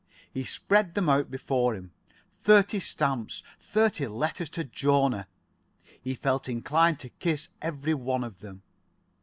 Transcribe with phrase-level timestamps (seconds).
[0.33, 1.91] He spread them out before him.
[2.41, 3.43] Thirty stamps.
[3.59, 5.27] Thirty letters to Jona.
[6.01, 8.63] He felt inclined to kiss every one of them.